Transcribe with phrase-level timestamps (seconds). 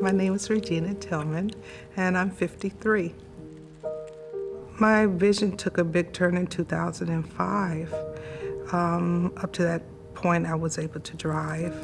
[0.00, 1.50] My name is Regina Tillman,
[1.96, 3.12] and I'm 53.
[4.78, 7.94] My vision took a big turn in 2005.
[8.70, 9.82] Um, up to that
[10.14, 11.74] point, I was able to drive.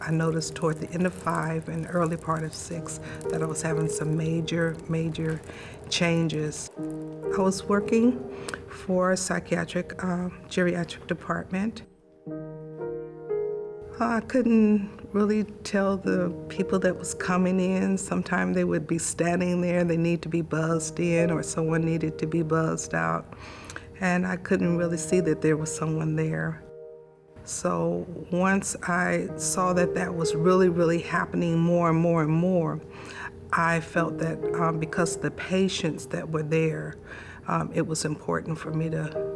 [0.00, 3.60] I noticed toward the end of five and early part of six that I was
[3.60, 5.42] having some major, major
[5.90, 6.70] changes.
[6.78, 8.26] I was working
[8.70, 11.82] for a psychiatric uh, geriatric department.
[14.00, 17.96] I couldn't really tell the people that was coming in.
[17.96, 22.18] Sometimes they would be standing there, they need to be buzzed in, or someone needed
[22.18, 23.32] to be buzzed out.
[24.00, 26.62] And I couldn't really see that there was someone there.
[27.44, 32.78] So once I saw that that was really, really happening more and more and more,
[33.52, 36.96] I felt that um, because the patients that were there,
[37.48, 39.34] um, it was important for me to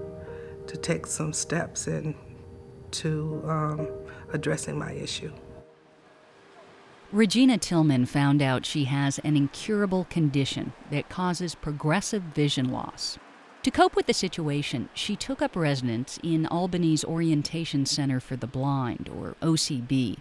[0.66, 2.14] to take some steps in
[2.92, 3.88] to um,
[4.32, 5.32] addressing my issue.
[7.12, 13.18] Regina Tillman found out she has an incurable condition that causes progressive vision loss.
[13.64, 18.46] To cope with the situation, she took up residence in Albany's Orientation Center for the
[18.46, 20.18] Blind, or OCB.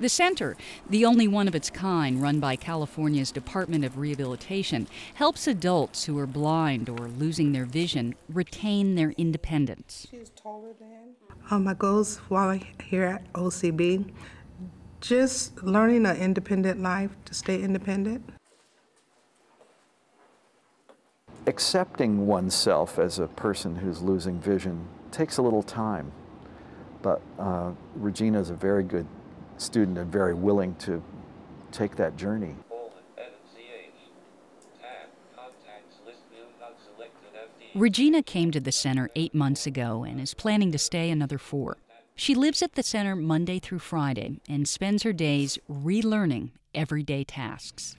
[0.00, 0.56] The center,
[0.90, 6.18] the only one of its kind run by California's Department of Rehabilitation, helps adults who
[6.18, 10.08] are blind or losing their vision retain their independence.
[10.10, 11.14] She's taller than.
[11.52, 14.10] Um, my goals while here at OCB,
[15.02, 18.30] just learning an independent life to stay independent.
[21.46, 26.12] Accepting oneself as a person who's losing vision takes a little time,
[27.02, 29.06] but uh, Regina is a very good
[29.58, 31.02] student and very willing to
[31.72, 32.54] take that journey.
[37.74, 41.78] Regina came to the center eight months ago and is planning to stay another four.
[42.14, 47.96] She lives at the center Monday through Friday and spends her days relearning everyday tasks.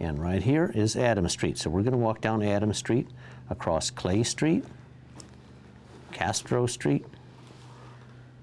[0.00, 1.58] And right here is Adams Street.
[1.58, 3.08] So we're going to walk down Adams Street,
[3.50, 4.64] across Clay Street,
[6.12, 7.04] Castro Street,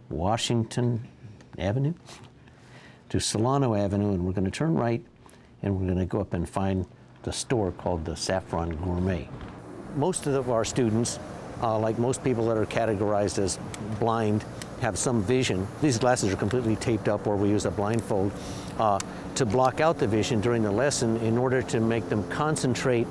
[0.09, 1.07] Washington
[1.57, 1.93] Avenue,
[3.09, 5.03] to Solano Avenue, and we're going to turn right,
[5.61, 6.85] and we're going to go up and find
[7.23, 9.27] the store called the Saffron Gourmet.
[9.95, 11.19] Most of our students,
[11.61, 13.57] uh, like most people that are categorized as
[13.99, 14.43] blind,
[14.81, 15.67] have some vision.
[15.81, 18.31] These glasses are completely taped up, or we use a blindfold
[18.77, 18.99] uh,
[19.35, 23.07] to block out the vision during the lesson in order to make them concentrate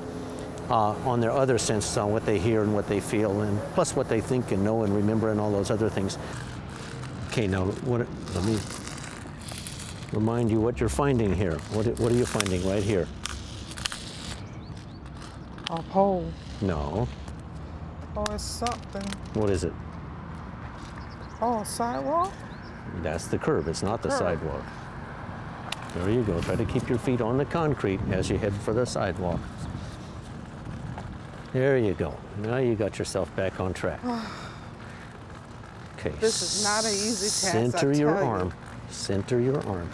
[0.70, 3.94] uh, on their other senses, on what they hear and what they feel, and plus
[3.94, 6.19] what they think and know and remember and all those other things.
[7.28, 8.58] Okay, now what, let me
[10.12, 11.58] remind you what you're finding here.
[11.72, 13.08] What, what are you finding right here?
[15.70, 16.31] A pole.
[16.60, 17.08] No.
[18.16, 19.02] Oh, it's something.
[19.34, 19.72] What is it?
[21.47, 22.32] Oh, a sidewalk?
[23.03, 23.69] That's the curb.
[23.69, 24.19] It's not the Curb.
[24.19, 24.65] sidewalk.
[25.94, 26.41] There you go.
[26.41, 29.41] Try to keep your feet on the concrete as you head for the sidewalk.
[31.53, 32.16] There you go.
[32.38, 34.00] Now you got yourself back on track.
[35.99, 36.15] Okay.
[36.21, 38.28] This is not an easy task, Center your tell you.
[38.31, 38.55] arm.
[38.91, 39.91] Center your arm.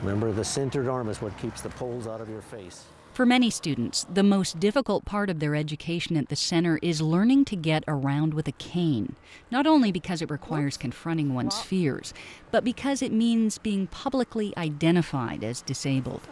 [0.00, 2.84] Remember, the centered arm is what keeps the poles out of your face.
[3.12, 7.44] For many students, the most difficult part of their education at the center is learning
[7.46, 9.16] to get around with a cane,
[9.50, 12.14] not only because it requires confronting one's fears,
[12.50, 16.22] but because it means being publicly identified as disabled.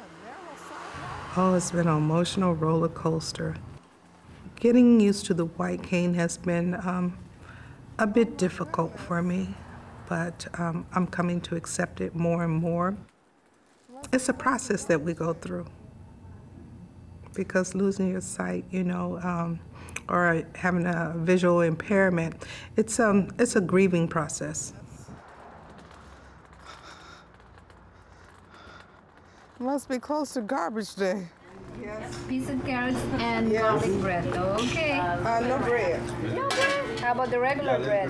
[1.37, 3.57] Oh, it's been an emotional roller coaster.
[4.57, 7.19] Getting used to the white cane has been um,
[7.99, 9.55] a bit difficult for me,
[10.09, 12.97] but um, I'm coming to accept it more and more.
[14.15, 15.67] It's a process that we go through
[17.35, 19.61] because losing your sight, you know, um,
[20.09, 22.45] or having a visual impairment,
[22.77, 24.73] it's um, it's a grieving process.
[29.59, 31.29] Must be close to garbage day.
[31.81, 32.19] Yes.
[32.27, 34.27] Piece of carrots and garlic bread.
[34.27, 34.99] Okay.
[34.99, 36.01] Uh, no bread.
[36.35, 37.01] No bread.
[37.01, 38.09] How about the regular bread?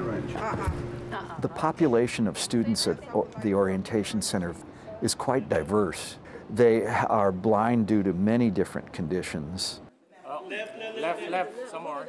[1.40, 2.98] The population of students at
[3.42, 4.54] the Orientation Center
[5.02, 6.16] is quite diverse.
[6.52, 9.80] They are blind due to many different conditions.
[11.00, 12.06] Left, left, some more.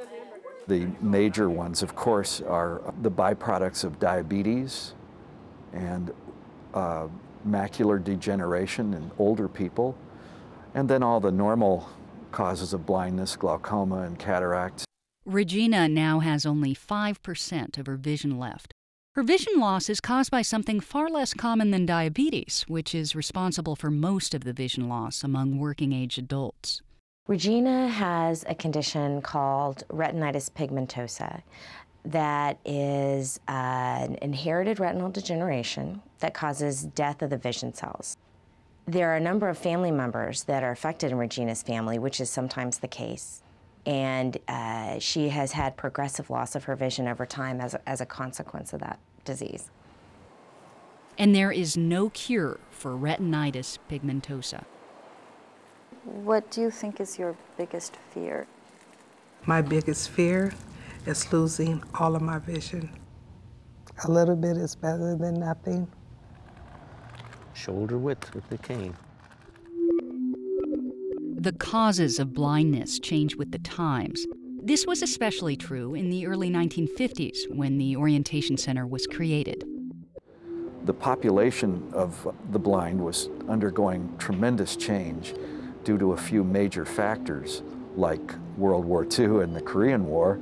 [0.68, 4.94] The major ones, of course, are the byproducts of diabetes
[5.74, 6.12] and
[6.74, 7.08] uh,
[7.48, 9.96] macular degeneration in older people,
[10.74, 11.90] and then all the normal
[12.32, 14.86] causes of blindness, glaucoma, and cataracts.
[15.26, 18.74] Regina now has only 5% of her vision left.
[19.14, 23.76] Her vision loss is caused by something far less common than diabetes, which is responsible
[23.76, 26.82] for most of the vision loss among working age adults.
[27.28, 31.42] Regina has a condition called retinitis pigmentosa
[32.06, 38.16] that is uh, an inherited retinal degeneration that causes death of the vision cells.
[38.88, 42.30] There are a number of family members that are affected in Regina's family, which is
[42.30, 43.44] sometimes the case.
[43.86, 48.06] And uh, she has had progressive loss of her vision over time as as a
[48.06, 49.72] consequence of that disease.
[51.18, 54.64] And there is no cure for retinitis pigmentosa.
[56.04, 58.48] What do you think is your biggest fear?
[59.46, 60.54] My biggest fear
[61.06, 62.90] is losing all of my vision.
[64.06, 65.88] A little bit is better than nothing.
[67.54, 68.96] Shoulder width with the cane.
[71.42, 74.28] The causes of blindness change with the times.
[74.62, 79.64] This was especially true in the early 1950s when the Orientation Center was created.
[80.84, 85.34] The population of the blind was undergoing tremendous change
[85.84, 87.64] due to a few major factors
[87.96, 90.40] like World War II and the Korean War,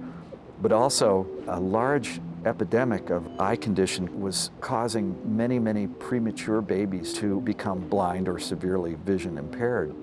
[0.62, 7.40] but also a large epidemic of eye condition was causing many, many premature babies to
[7.40, 9.96] become blind or severely vision impaired.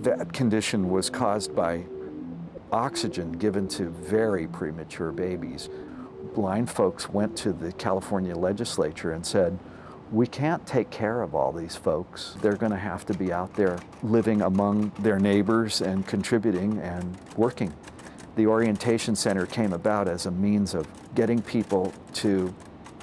[0.00, 1.84] That condition was caused by
[2.72, 5.68] oxygen given to very premature babies.
[6.34, 9.58] Blind folks went to the California legislature and said,
[10.12, 12.36] we can't take care of all these folks.
[12.42, 17.16] They're going to have to be out there living among their neighbors and contributing and
[17.36, 17.72] working.
[18.36, 22.54] The Orientation Center came about as a means of getting people to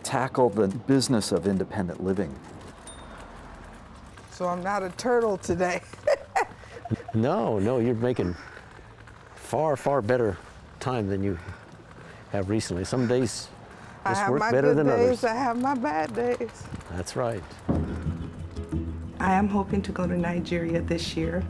[0.03, 2.33] tackle the business of independent living.
[4.31, 5.81] So I'm not a turtle today.
[7.13, 8.36] No, no, you're making
[9.36, 10.38] far, far better
[10.80, 11.38] time than you
[12.31, 12.86] have recently.
[12.86, 13.47] Some days
[14.06, 15.24] I just have work my better good than days, others.
[15.24, 16.63] I have my bad days.
[16.91, 17.44] That's right.
[19.19, 21.44] I am hoping to go to Nigeria this year.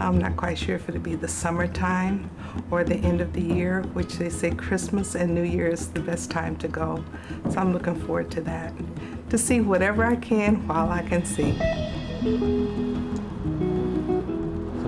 [0.00, 2.30] I'm not quite sure if it'll be the summertime
[2.70, 6.00] or the end of the year, which they say Christmas and New Year is the
[6.00, 7.04] best time to go.
[7.50, 8.72] So I'm looking forward to that,
[9.28, 11.52] to see whatever I can while I can see.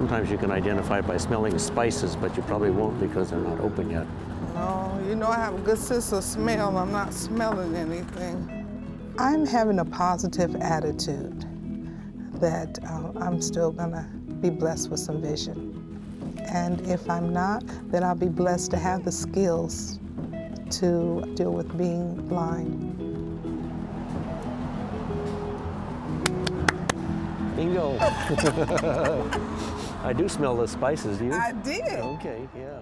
[0.05, 3.89] Sometimes you can identify by smelling spices, but you probably won't because they're not open
[3.89, 4.07] yet.
[4.53, 6.77] No, you know I have a good sense of smell.
[6.77, 8.67] I'm not smelling anything.
[9.19, 11.47] I'm having a positive attitude
[12.35, 14.07] that uh, I'm still gonna
[14.43, 15.73] be blessed with some vision.
[16.53, 20.01] And if I'm not, then I'll be blessed to have the skills
[20.73, 22.91] to deal with being blind.
[27.57, 27.97] Bingo.
[30.05, 31.33] I do smell the spices, do you?
[31.33, 32.01] I did.
[32.01, 32.81] Okay, yeah.